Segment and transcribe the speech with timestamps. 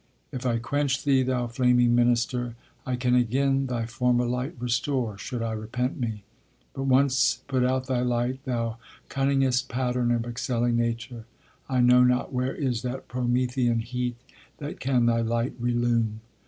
[0.31, 2.55] If I quench thee, thou flaming minister,
[2.87, 6.23] I can again thy former light restore, Should I repent me:
[6.73, 8.77] But once put out thy light, Thou
[9.09, 11.25] cunning'st pattern of excelling nature;
[11.69, 14.15] I know not where is that Promethean heat,
[14.57, 16.21] That can thy light relume.